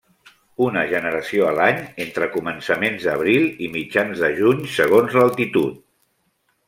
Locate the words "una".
0.67-0.85